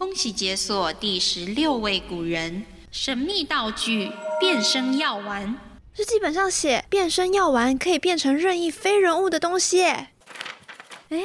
[0.00, 5.54] 恭喜解锁第十六位古人，神秘道具变身药丸。
[5.94, 9.82] 日记本上写，变身药丸可以变成任意非人物的东西。
[9.82, 10.06] 哎，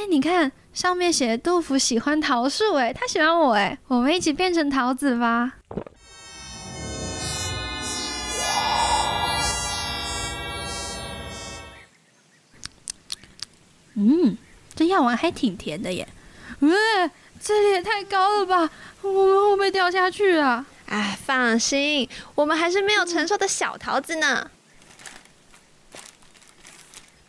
[0.09, 5.53] 你看上面写杜甫喜欢桃树，哎，他喜欢我，哎，我们一起变成桃子吧。
[13.94, 14.37] 嗯，
[14.76, 16.05] 这药丸还挺甜的耶。
[16.59, 16.73] 喂，
[17.41, 18.70] 这里也太高了吧，
[19.02, 20.66] 我们会不会掉下去啊？
[20.88, 24.50] 哎，放心，我们还是没有成熟的小桃子呢。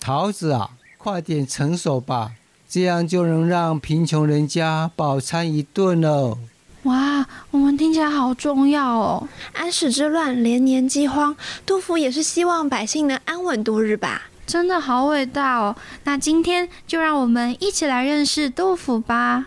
[0.00, 2.32] 桃子啊，快点成熟吧，
[2.68, 6.38] 这样就能让贫穷人家饱餐一顿了。
[6.84, 9.28] 哇，我们听起来好重要哦！
[9.54, 14.22] 安史之乱连年饥荒，杜甫也是希望百姓能安稳度日吧。
[14.46, 15.74] 真的好伟大哦！
[16.04, 19.46] 那今天就让我们一起来认识杜甫吧。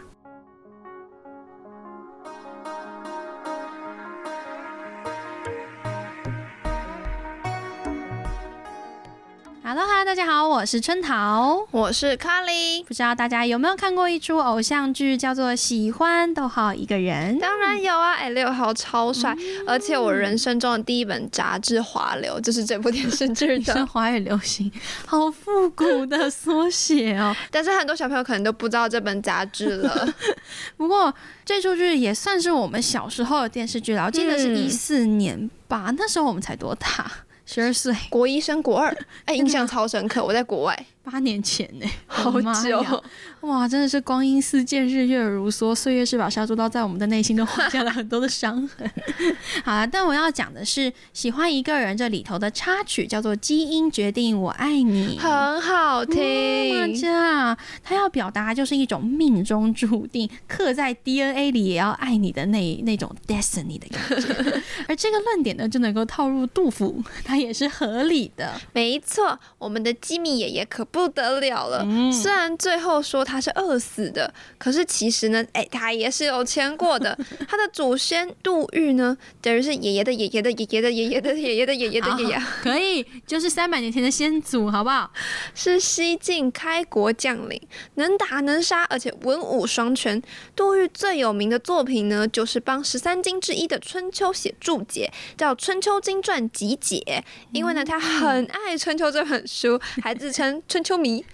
[10.05, 12.81] 大家好，我是春桃，我是卡莉。
[12.83, 17.35] 不知道大家有没有看过一出偶像剧，叫做《喜欢逗号一个人》？
[17.39, 18.13] 当然有啊！
[18.13, 19.35] 哎，六号超帅，
[19.67, 23.85] 而且我人生中的第一本杂志《华流》就是这部电视剧的。
[23.87, 24.71] 华语流行，
[25.05, 27.35] 好复古的缩写哦！
[27.51, 30.11] 但是很多小朋友可能都不知道这本杂志了。
[30.77, 31.13] 不过
[31.45, 37.11] 这出剧也算是我们小时候的电视剧了，我记得是一四年吧，那时候我们才多大？
[37.51, 40.23] 十二岁，国一升国二，哎，印象超深刻。
[40.23, 40.85] 我在国外。
[41.01, 43.03] 八年前呢，好久
[43.41, 43.67] 哇！
[43.67, 48.91] 真的是光阴似箭，日月如梭，岁月是把杀猪刀，在我们的内心都画下了很多的伤痕。
[49.63, 56.93] 好了，但我要讲的是，喜欢一个人这里头的插曲叫做《基因决定我爱你》，很好听。
[56.93, 64.61] 这样，他要表达就是一种命中注定，刻在 DNA 里也要爱你的那那种 destiny 的感觉。
[64.87, 68.59] 而这个论点呢，就能够套入杜甫，它也是合理的。
[68.73, 71.09] 没错，我们的吉米爷爷可不。
[71.09, 71.85] 得了了！
[72.13, 77.17] 虽然最后说他是饿死的，可是其实呢，哎，他也是有钱过的。
[77.49, 85.11] 他的祖先杜预呢，等于是爷爷的爷爷的爷爷的爷爷的爷爷的爷爷的爷爷，可以，就是三百年前的先祖，好不好？
[85.55, 87.59] 是西晋开国将领，
[87.95, 90.21] 能打能杀，而且文武双全。
[90.55, 97.03] 杜预最有名的作品呢，就是帮十三经之一的《春秋》写注解，叫《春秋经传集解》。
[97.51, 100.83] 因为呢，他很爱《春秋》这本书，还自称春春。
[100.83, 101.25] 秋迷，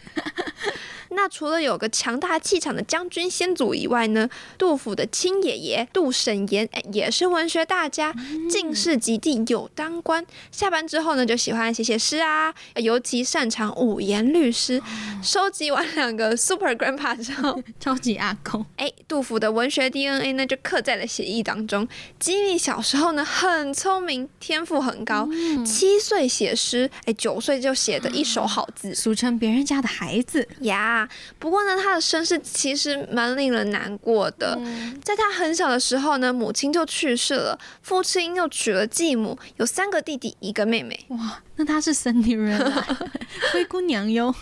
[1.16, 8.14] 那除了有个强大气场的将军先祖以外呢，杜甫的亲爷爷杜审言也是文学大家，
[8.50, 10.26] 进士及第，有当官。
[10.52, 14.82] 下班之后呢，就喜欢写写诗啊，尤其擅长五言律诗。
[15.24, 18.66] 收集完两个 Super Grandpa 之后， 超级阿公。
[18.78, 21.88] 哎，杜甫的文学 DNA 呢，就刻在了写意当中。
[22.20, 25.30] 吉米小时候呢，很聪明，天赋很高，
[25.66, 29.36] 七岁写诗，哎，九岁就写的一手好字，俗称。
[29.36, 31.05] 别人家的孩子呀，
[31.40, 34.60] 不过呢，他的身世其实蛮令人难过的。
[35.04, 41.06] 在他很小的时候呢，母亲就去世了，父亲又娶了继母，有三个弟弟，一个妹妹。
[41.10, 42.88] 哇，那他是神女人啊，
[43.52, 44.34] 灰姑娘哟。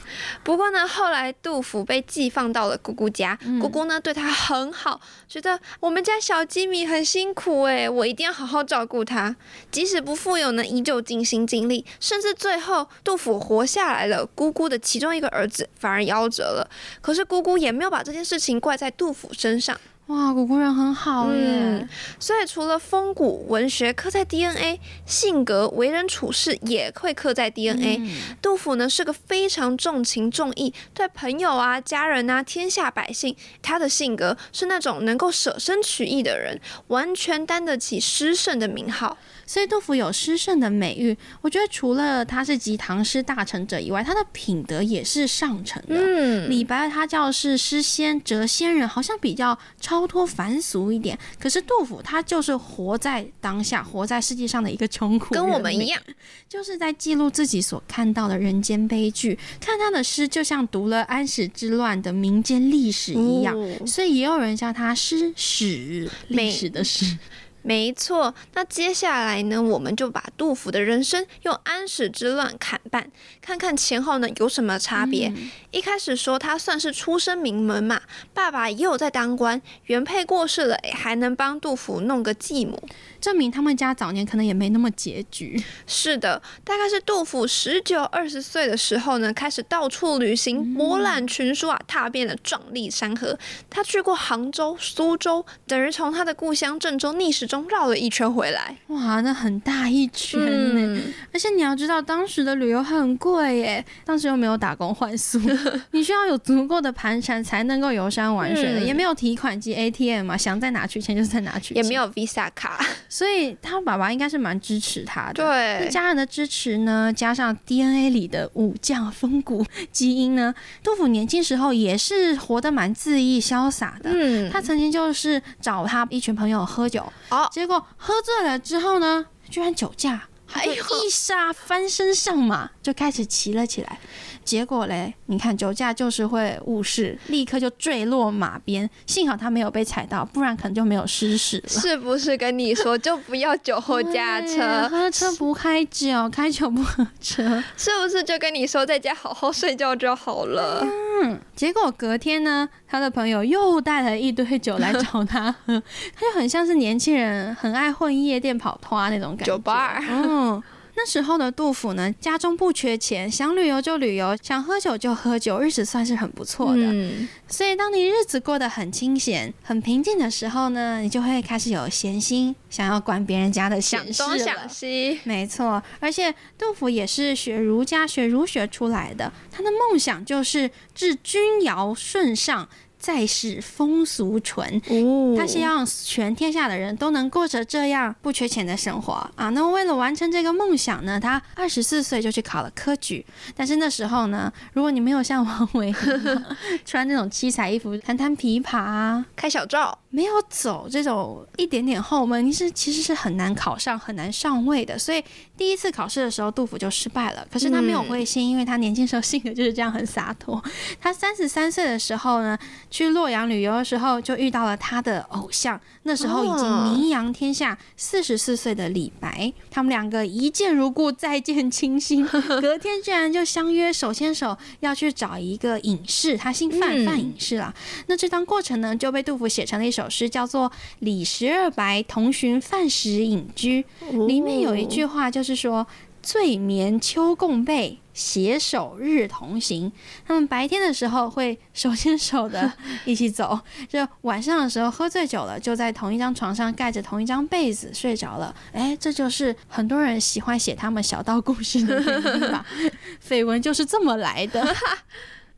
[0.44, 9.36] 不过呢，后来杜甫被寄放到了姑姑家，姑姑呢对他很好，觉得我们家小吉米很辛苦哎，我一定要好好照顾他。
[9.72, 14.80] 即使不富有呢，依旧尽心尽力，甚至最后杜甫活下来了，姑姑的。
[14.84, 16.70] 其中一个儿子反而夭折了，
[17.02, 19.80] 可是姑姑也没有把这件事情怪在杜甫身上。
[20.08, 21.88] 哇，姑姑人很好耶！
[22.20, 28.02] 所以除了风骨文学刻在 DNA，性格为人处事也会刻在 DNA。
[28.42, 39.18] 杜甫呢是个非常重情重义，对朋友啊、家人啊、天下百姓，他的性格是那种能够舍身取义的人，完全担得起诗圣的名号。
[39.46, 45.96] 所以杜甫有诗圣的美誉，我觉得除了他是集唐诗大成者以外，他的品德也是上乘的。
[45.96, 51.18] 嗯，李白他叫是诗仙、谪仙人，好像比较超脱凡俗一点。
[51.40, 56.02] 可是杜甫他就是活在当下，活在世界上的一个穷苦，跟我们一样，
[56.48, 59.38] 就是在记录自己所看到的人间悲剧。
[59.60, 63.56] 看他的诗，就像读了安史之乱的民间历史一样。
[63.86, 67.18] 所以也有人叫他诗史历史的史。
[67.64, 73.10] 没错，那接下来呢，我们就把杜甫的人生用安史之乱砍半，
[73.42, 75.30] 看看前后呢有什么差别。
[75.30, 78.02] 嗯一开始说他算是出身名门嘛，
[78.32, 82.80] 爸爸也有在当官，原配过世了，诶还能帮杜甫弄个继母。
[83.24, 85.64] 证明他们家早年可能也没那么拮据。
[85.88, 93.40] 是的，大概是杜甫十九二十岁的时候呢，开始到处旅行，博览群书啊，踏遍了壮丽山河。
[93.70, 98.76] 他去过杭州、苏州，等于从他的故乡郑州逆时钟绕了一圈回来。
[98.88, 101.00] 哇，那很大一圈呢。
[101.00, 105.40] 嗯，而且你要知道，当时的旅游很贵耶，当时又没有打工换宿，
[105.92, 112.86] 你需要有足够的盘缠才能够游山玩水的，嗯也没有提款机 ATM 嘛，想在哪取钱就在哪取钱，也没有 Visa 卡。
[113.14, 115.34] 所以他爸爸应该是蛮支持他的。
[115.34, 120.52] 对，家人的支持呢，加上 DNA 里的武将风骨基因呢，
[120.82, 124.10] 杜甫年轻时候也是活得蛮恣意潇洒的。
[124.12, 134.00] 嗯，他曾经就是找他一群朋友喝酒，哦结果喝醉了之后呢，居然酒驾，哎呦一刹翻身上马，就开始骑了起来。
[134.44, 138.90] 结果嘞，你看酒驾就是会误事，立刻就坠落马边。
[139.06, 141.70] 幸好他没有被踩到，不然可能就没有失事了。
[141.72, 144.88] 是不是跟你说就不要酒后驾车？
[144.90, 147.64] 喝车不开酒，开酒不喝车。
[147.78, 150.86] 是不是就跟你说在家好好睡觉就好了？
[151.24, 155.82] 嗯，结果隔天呢，他的朋友又带了一堆酒来 找他喝，
[156.16, 159.46] 他就很像是年轻人很爱混夜店跑团那种感觉。
[159.46, 160.62] 酒吧儿嗯。
[160.96, 166.84] 那时候的杜甫呢，家中不缺钱，想旅游就旅游，想喝酒就喝酒，日子算是很不错的。
[166.84, 175.20] 嗯，所以，当你日子过得很清闲、很平静的时候呢，你就会开始有闲心，想要管别人家的想闲事了东想西。
[175.24, 182.70] 没错，而且杜甫也是学儒家、学儒学出来的，他的梦想就是治君尧舜上，
[183.04, 184.82] 再世风俗淳。
[184.88, 189.50] 哦他希望全天下的人都能过着这样不缺钱的生活啊！
[189.50, 193.26] 那为了完成这个梦想呢，他二十四岁就去考了科举。
[193.54, 195.94] 但是那时候呢，如果你没有像王维
[196.86, 204.98] 穿那种七彩衣服、弹弹琵琶啊，开小灶，没有走这种一点点后门，你是其实是很难考上、很难上位的。
[204.98, 205.22] 所以
[205.64, 207.48] 第一次考试的时候，杜甫就失败了。
[207.50, 210.62] 可是他没有灰心，因为他年轻时候性格就是这样很洒脱。
[211.00, 212.60] 他三十三岁的时候呢，
[212.92, 219.54] 去洛阳旅游的时候，就遇到了他的偶像，那时候已经哦名扬天下、四十四岁的李白。
[219.72, 222.28] 他们两个一见如故，再见倾心，
[222.62, 227.74] 隔天居然就相约手牵手要去找一个隐士，他姓范，嗯范隐士啦。
[228.08, 230.70] 那这段过程呢，就被杜甫写成了一首诗，叫做
[231.00, 233.86] 《李十二白同寻范使隐居》。
[234.28, 235.86] 里面有一句话，就是说
[236.22, 239.92] “醉眠秋共被，携手日同行”。
[240.26, 242.72] 他们白天的时候会手牵手的
[243.06, 243.60] 一起走，
[243.90, 248.56] 就晚上的时候喝醉酒了，就在同一张床上盖着同一张被子睡着了。
[248.72, 252.66] 哎，这就是很多人喜欢写他们小道故事的原因吧？
[253.28, 254.76] 绯闻就是这么来的。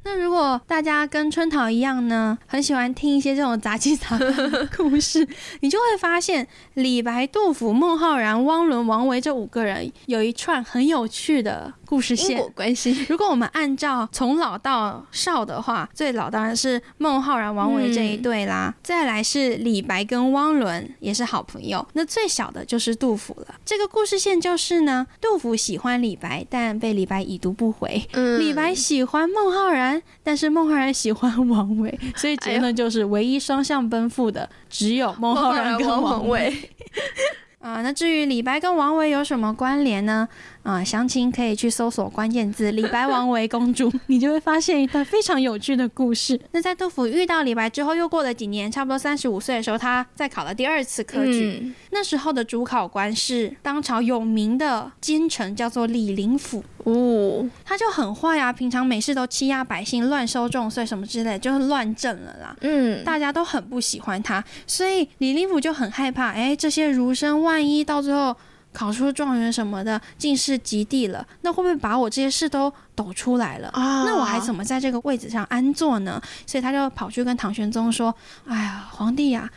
[0.08, 5.28] 那如果大家跟春桃一样呢，很喜欢听一些这种杂七杂八的故事，
[5.62, 12.52] 你就会发现李白、杜甫、孟浩然、汪伦、王维这五个人有一串很有趣的故事线因果。
[12.56, 13.06] 关系。
[13.10, 21.86] 如果我们按照从老到少的话，最老当然是孟浩然、王维这一对啦，再来是李白跟汪伦，也是好朋友。
[21.94, 23.56] 那最小的就是杜甫了。
[23.66, 28.04] 这个故事线就是呢，杜甫喜欢李白，但被李白已读不回。
[28.14, 36.36] 嗯李白喜欢孟浩然，但是孟浩然喜欢王维， 所以结论就是唯一双向奔赴的只有孟浩然跟王维。
[36.36, 36.70] 维，
[37.60, 40.28] 啊、那至于李白跟王维有什么关联呢？
[40.66, 46.40] 啊、详情可以去搜索关键字“李白王维公主 ”，你就会发现一段非常有趣的故事。
[46.54, 51.60] 那在杜甫遇到李白之后，又过了几年，差不多三十五岁的时候，他再考了第二次科举。
[51.62, 56.62] 嗯那时候的主考官是当朝有名的奸臣，叫做李林甫。
[56.84, 62.56] 哦，他就很坏啊，平常每事都欺压百姓、乱收重税什么之类，就是乱政了啦。
[62.62, 68.36] 嗯，大家都很不喜欢他，所以李林甫就很害怕，哎，这些儒生万一到最后
[68.76, 73.70] 考出状元什么的，进士及第了，那会不会把我这些事都抖出来了？
[73.70, 76.22] 啊那我还怎么在这个位置上安坐呢？
[76.46, 78.14] 所以他就跑去跟唐玄宗说
[78.46, 79.50] ：“哎呀，皇帝呀、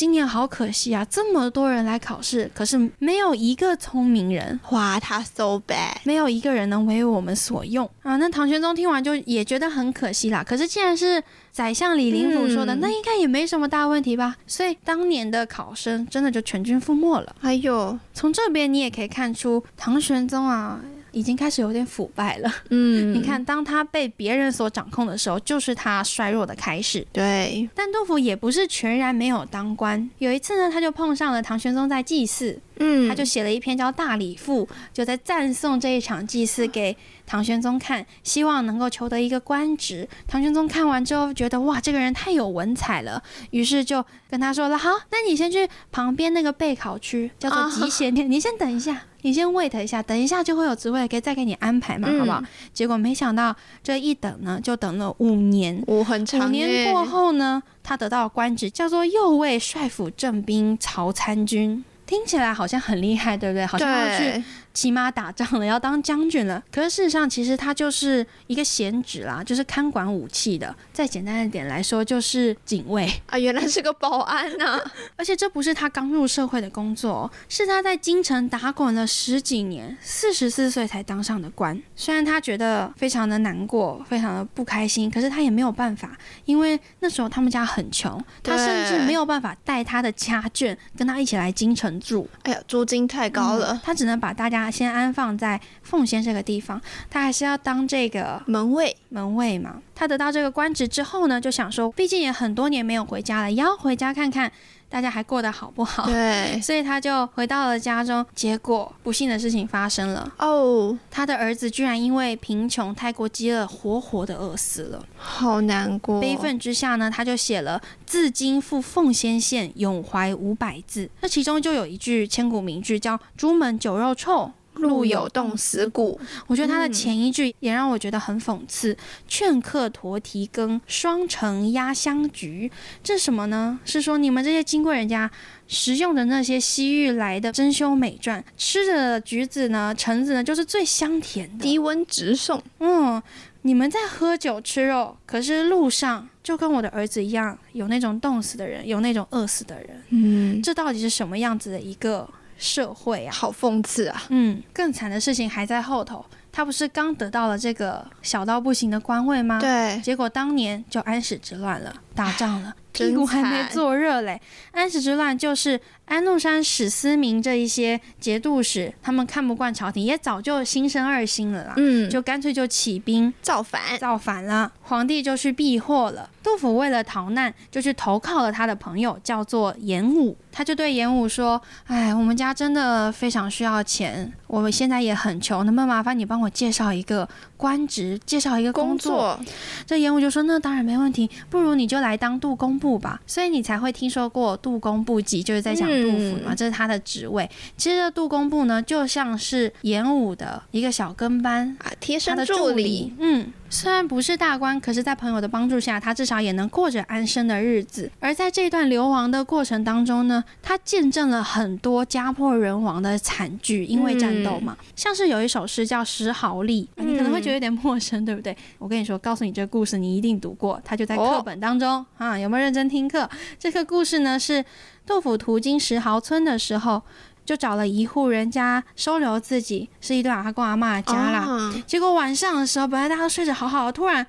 [0.00, 8.16] 今年好可惜啊，这么多人来考试，可是没有一个聪明人，哇，他 so bad，没有一个人能为我们所用啊！
[8.16, 10.42] 那唐玄宗听完就也觉得很可惜啦。
[10.42, 14.34] 可是既然是宰相李林甫说的，嗯那应该也没什么大问题吧？
[14.46, 17.36] 所以当年的考生真的就全军覆没了。
[17.42, 20.80] 哎呦，从这边你也可以看出唐玄宗啊。
[21.12, 22.52] 已经开始有点腐败了。
[22.70, 27.06] 嗯， 你看，当他被别人所掌控的时候，就是他衰弱的开始。
[27.12, 30.08] 对，但杜甫也不是全然没有当官。
[30.18, 36.96] 有一次呢，他就碰上了唐玄宗在祭祀，嗯，他就写了一篇叫《大礼赋》，就在赞颂这一场祭祀给
[37.26, 40.08] 唐玄宗看，希望能够求得一个官职。
[40.26, 52.42] 唐玄宗看完之后，觉得哇，这个人太有文采了，于是就跟他说了：“好，那你先去旁边那个备考区，叫做集贤殿，你先等一下。”你先 wait 一下，等一下就会有职位，可以再给你安排嘛，好不好？
[52.72, 55.84] 结果没想到这一等呢，就等了五年。
[55.88, 56.46] 五很长。
[56.46, 63.64] 五年过后呢，他得到官职，叫做右卫帅府正兵曹参军，听起来好像很厉害，对不对？
[63.64, 64.42] 好像要去。
[64.72, 66.62] 骑马打仗了，要当将军了。
[66.70, 70.74] 可是事实上，其实他就是一个闲职啦，就是看管武器的。
[70.92, 73.36] 再简单一点来说，就是警卫啊。
[73.36, 74.80] 原来是个保安呐！
[75.16, 81.76] 而且这不是他刚入社会的工作，是他在京城打滚了十几年，四十四岁才当上的官。
[81.96, 92.28] 虽然他觉得非常的难过，非常的不开心，可是他也没有办法，因为那时候他们家很穷，他甚至没有办法带他的家眷跟他一起来京城住。
[92.44, 94.59] 哎呀，租金太高了，他只能把大家。
[94.68, 99.80] 先安放在奉先这个地方，他还是要当这个门卫，门卫嘛。
[99.94, 104.50] 他得到这个官职之后呢，就想说，毕竟也很多年没有回家了，也要回家看看。
[104.90, 106.04] 大家还过得好不好？
[106.06, 108.26] 对， 所以他就回到了家中。
[108.34, 116.20] 结果不幸的事情发生了哦，他的儿子居然因为贫穷太过饥饿，活活的饿死了，好难过。
[116.20, 121.08] 悲愤之下呢，他就写了“自今赴奉先县，永怀五百字”。
[121.22, 124.50] 那其中就有一句千古名句，叫“朱门酒肉臭”。
[124.80, 128.96] 路有冻死骨，我觉得他的前一句也让我觉得很讽刺。
[129.28, 132.70] 劝客驮提羹，双城压香菊。
[133.02, 133.78] 这什么呢？
[133.84, 135.30] 是说你们这些金贵人家
[135.68, 141.62] 食用的那些西域来的珍馐美馔，吃的橘子呢、橙子呢，就是最香甜的。
[141.62, 142.62] 低温直送。
[142.80, 143.22] 嗯，
[143.62, 150.02] 你们在喝酒吃肉，可是路上就跟我的儿子一样，有那种冻死的人，有那种饿死的人。
[150.10, 152.28] 嗯，这到底是什么样子的一个？
[152.60, 154.22] 社会啊，好讽刺啊！
[154.28, 156.24] 嗯，更惨的事情还在后头。
[156.52, 159.58] 他不是刚得到了这个小到不行的官位吗？
[159.60, 164.40] 对，结果当年就安史之乱了，打仗了，屁股还没坐热嘞。
[164.72, 171.74] 安史之乱就是安禄山、史思明这一些节度使，他们看不惯朝廷，也早就心生二心了啦。
[171.76, 174.72] 嗯，就干脆就起兵造反，造反了。
[174.82, 176.28] 皇帝就去避祸了。
[176.42, 180.36] 杜甫为了逃难，就去投靠了他的朋友，叫做严武。
[180.50, 189.38] 他就对严武说：“哎，我们家真的非常需要钱，我们现在也很穷，能不能麻烦你帮我介绍一个官职，介绍一个工作？”
[189.86, 197.48] 这严武就说：“那当然没问题，不如你就来当杜工部吧。”所以你才会听说过杜工部记，就是在讲杜甫嘛，这是他的职位。
[197.76, 203.12] 其实这杜工部呢，就像是演武的一个小跟班啊，贴身助理。
[203.18, 203.52] 嗯。
[203.72, 208.10] 虽然不是大官，可是，在朋友的帮助下，他至少也能过着安生的日子。
[208.18, 214.76] 而在这段流亡的过程当中呢，他见证了很多家破人亡的惨剧，因为战斗嘛。
[214.96, 218.54] 像是有一首诗叫《石壕吏》，你可能会觉得有点陌生，对不对？
[218.78, 222.36] 我跟你说，告诉你这个故事，你一定读过，它就在课本当中啊。
[222.36, 223.30] 有没有认真听课？
[223.56, 224.64] 这个故事呢，是
[225.06, 227.00] 杜甫途经石壕村的时候。
[227.44, 231.72] 就找了一户人家收留自己，是一对阿公阿妈的家啦。
[231.86, 234.26] 结果晚上的时候，本来大家都睡着好好的，突然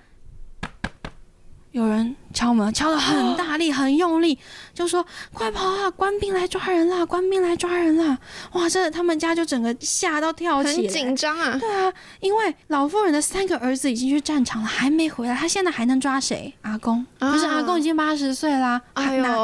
[1.71, 2.15] 有人。
[2.33, 4.39] 敲门敲的很大力，很用力，
[4.73, 5.91] 就说：“快跑啊！
[5.91, 7.05] 官兵来抓人啦！
[7.05, 8.17] 官兵来抓人啦！”
[8.53, 11.57] 哇，这他们家就整个吓到跳起，很紧张啊。
[11.59, 16.53] 对啊，因为老妇人的三个儿子已经去战场了，还没回来，他现在还能抓谁？
[16.61, 18.81] 阿公，可是阿公已经八十岁啦，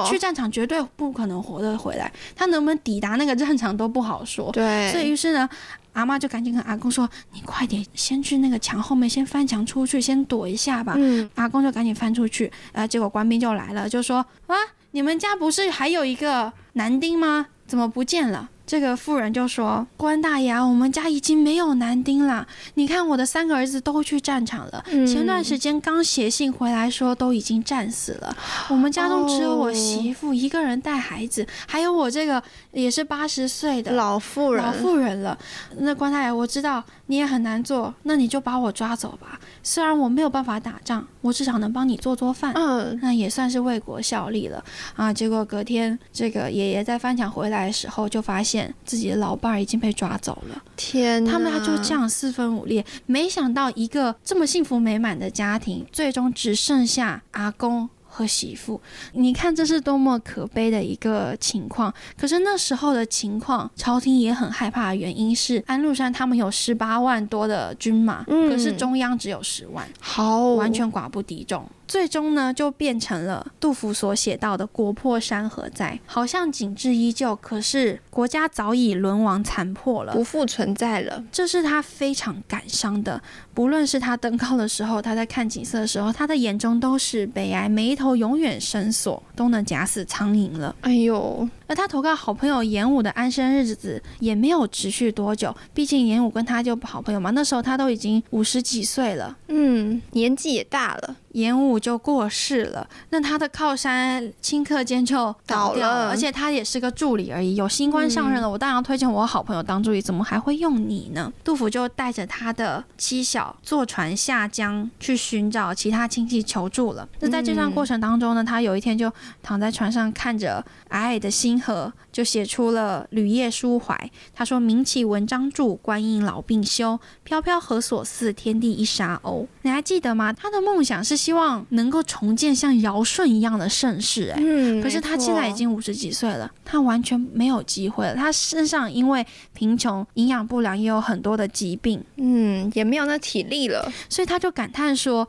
[0.08, 4.50] 去战场绝对不可能活得回来，他能不能抵达那个战场都不好说。
[4.54, 5.50] 对，所以于是呢，
[5.98, 12.51] 阿妈就赶紧跟阿公说：“你快点，先去那个墙后面，先翻墙出去，先躲一下吧。”嗯，阿公就赶紧翻出去。
[12.72, 14.56] 呃，结果官兵就来了，就说啊，
[14.92, 17.48] 你们家不是还有一个男丁吗？
[17.66, 18.48] 怎么不见了？
[18.68, 22.46] 这个妇人就说：“关大爷，我们家已经没有男丁了。
[22.74, 28.36] 你看我的三个儿子都去战场了，前段时间刚写信回来说都已经战死了。
[28.68, 32.44] 我们家中只有我媳妇一个人带孩子，还有我这个
[32.74, 35.38] 也是八十岁的老妇人，老妇人了。
[35.78, 39.40] 那关大爷，我知道你也很难做，那你就把我抓走吧。
[39.64, 44.62] 虽然我没有办法打仗，我至少能帮你做做饭，嗯，那也算是为国效力了
[44.98, 45.14] 啊。
[45.14, 48.57] 结果隔天这个爷爷在翻墙回来的时候，就发现。
[48.86, 51.26] 自己的老伴儿已经被抓走了，天！
[51.26, 52.86] 他们就这样四分五裂。
[53.06, 57.90] 没想到一个这么幸福美满的家庭，最终只剩下阿公。
[58.18, 58.82] 和媳妇。
[59.14, 61.94] 你看这是多么可悲的一个情况。
[62.18, 71.64] 可是那时候的情况，朝廷也很害怕的原因是安禄山他们有十八万多的军马，嗯可是中央只有十万，好，完全寡不敌众。
[71.88, 80.22] 最终呢，就变成了杜甫所写到的“国破山河在”，好像景致依旧，可是国家早已沦亡残破了不。
[80.22, 81.24] 复存在了。
[81.32, 83.22] 这是他非常感伤的。
[83.54, 90.76] 不论是他登高的时候，他在看景色的时候，他的眼中都是悲哀，眉头永远绳索，都能夹死苍蝇了。
[90.82, 99.38] 哎呦，而他投靠好朋友严武的安生日子也没有持续多久，毕竟严武跟他就好朋友嘛，那时候他都已经五十几岁了。
[99.48, 105.15] 嗯，年纪也大了，严武就过世了，那他的靠山顷刻间就
[105.46, 107.56] 倒掉倒了而且他也是个助理而已。
[107.56, 111.32] 有新官上任了，我当然要推荐我好朋友当助理，怎么还会用你呢？
[111.44, 117.08] 杜甫就带着他的妻小坐船下江去寻找其他亲戚求助了。
[117.20, 119.12] 那在这段过程当中呢，他有一天就
[119.44, 123.94] 躺在船上看着皑皑的星河，就写出了《旅夜书怀》。
[124.34, 127.00] 他说：“明启文章著，观音老病休。
[127.24, 128.34] 飘飘何所似？
[128.34, 130.34] 天地一沙鸥。”你还记得吗？
[130.34, 134.40] 他的梦想是希望能够重建像尧舜一样的盛世、哎。
[134.42, 138.16] 嗯，可是他现在已经五十几岁了，他完全没有机会了。
[138.16, 145.28] 他身上因为贫穷、营养不良，也有很多的疾病，嗯也没有那体力了，所以他就感叹说：“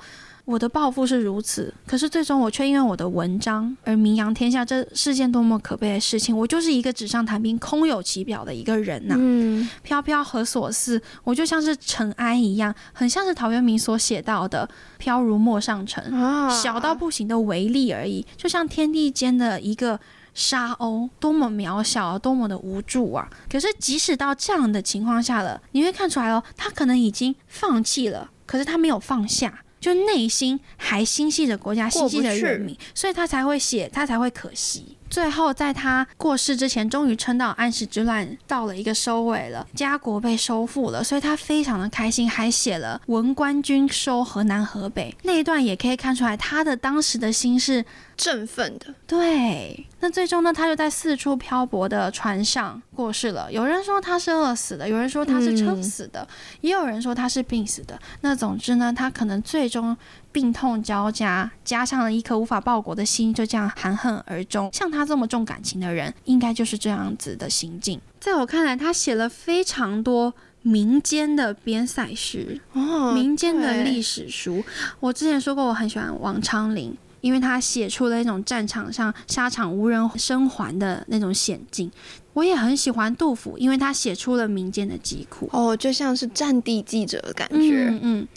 [0.49, 6.35] 我的抱负是如此，可是最终我却因为我的文章而名扬天下，这是件多么可悲的事情！
[6.35, 10.99] 我就是一个纸上谈兵、空有其表的一个人呐、嗯，飘飘何所似？
[11.23, 20.01] 我就像是尘埃一样，很像是陶渊明所写到的“飘如陌上尘”，啊，小到不行的微粒而已，就像天地间的一个
[20.33, 23.29] 沙鸥，多么渺小，多么的无助啊！
[23.53, 29.61] 可是即使到这样的情况下了，你会看出来哦，他可能已经放弃了，可是他没有放下。
[29.81, 34.98] 就内心还心系着国家，心系着人民，所以他才会写，他才会可惜。
[35.11, 47.85] 最后，在他过世之前，终于撑到安史之乱到了一个收尾了，家国被收复了，所以他非常的开心，还写了“文官军收河南河北”那一段，也可以看出来他的当时的心是
[48.17, 49.87] 振奋的，对。
[50.01, 53.53] 那最终呢，他就在四处漂泊的船上过世了。
[53.53, 56.27] 有人说他是饿死的，有人说他是撑死的，
[56.61, 57.99] 也有人说他是病死的。
[58.21, 59.97] 那总之呢，他可能最终
[60.39, 64.71] 病痛交加，加上了一颗无法报国的心，就这样含恨而终。
[64.73, 68.01] 像他这么重感情的人，应该就是这样子的心境。
[68.21, 74.63] 在我看来，他写了非常多民间的边塞诗，哦民间的历史书。
[75.01, 81.91] 我之前说过，我很喜欢王昌龄，因为他写出了一种战场上沙场无人生还的那种险境。
[82.35, 85.51] 我也很喜欢杜甫，因为他写出了民间的疾苦。
[85.53, 88.29] 哦，就像是战地记者的感觉，嗯嗯，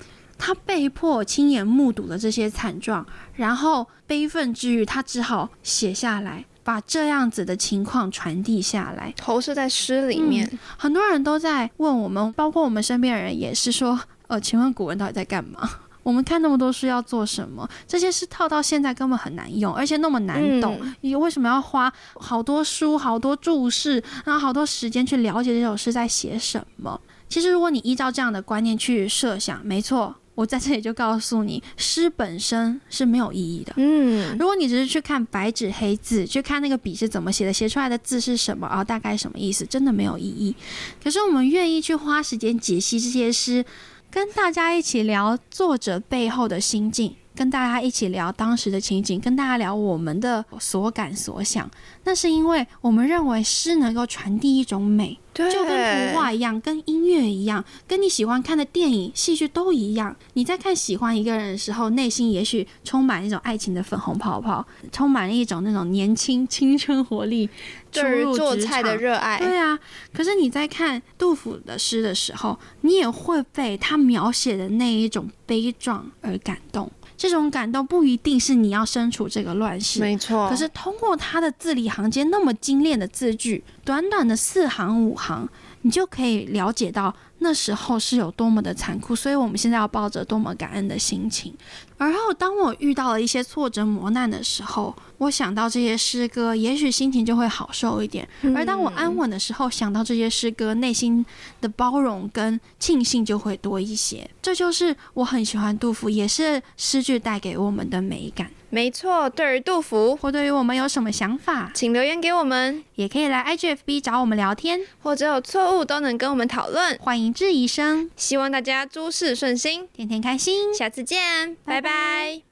[0.43, 9.13] 他被迫亲眼目睹了这些惨状，然后悲愤之余，他只好写下来，把这样子的情况传递下来。
[9.15, 15.69] 投射在诗里面，很多人都在问我们，包括我们身边的人也是说，呃，请问古文到底在干嘛？
[16.01, 17.69] 我们看那么多书要做什么？
[17.87, 20.79] 这些诗套到现在根本很难用，而且那么难懂。
[20.81, 26.99] 嗯你为什么要花好多书、好多注释，然后好多时间去了解这首诗在写什么？
[27.29, 33.71] 其实，如果你依照这样的观念去设想，没错，我在这里就告诉你，诗本身是没有意义的。
[33.77, 40.55] 嗯，如果你只是去看白纸黑字，去看那个笔是怎么写的，写出来的字是什么，然后，大概什么意思，真的没有意义。
[41.03, 43.63] 可是我们愿意去花时间解析这些诗，
[44.09, 51.69] 跟大家一起聊作者背后的心境，跟大家一起聊当时的情景，跟大家聊我们的所感所想。
[52.03, 55.69] 那是因为我们认为诗能够传递一种美，对，就跟
[56.11, 60.15] 图画一样，跟音乐一样，跟你喜欢看的电影、戏剧都一样。
[60.33, 67.47] 你在看喜欢一个人的时候，内心也许充满一种爱情的粉红泡泡，充满了一种那种年轻、青春活力，
[67.91, 69.79] 初对于做菜的热爱，对啊，
[70.11, 76.91] 可是你在看杜甫的诗的时候，你也会被他描写的那一种悲壮而感动。
[77.21, 80.49] 这种感动不一定是你要身处这个乱世，没错。
[80.49, 85.47] 可是通过他的字里行间那么精炼的字句，短短的四行五行，
[85.83, 89.15] 你就可以了解到那时候是有多么的残酷。
[89.15, 91.53] 所以我们现在要抱着多么感恩的心情。
[91.97, 98.27] 而后，当我遇到了一些挫折磨难的时候，我想到这些诗歌，也许心情就会好受一点。
[98.55, 101.23] 而当我安稳的时候，想到这些诗歌，内心
[101.59, 104.27] 的包容跟庆幸就会多一些。
[104.41, 108.49] 这就是我很喜欢杜甫，也是诗句带给我们的美感。
[108.71, 116.97] 没错，对于杜甫，或对于我们有什么想法，请留言给我们，也可以来 IGFB 找我们聊天，或者有错误都能跟我们讨论。
[117.01, 120.73] 欢迎质疑声，希望大家诸事顺心，天天开心。
[120.73, 121.81] 下次见，拜拜。
[121.81, 122.41] 拜拜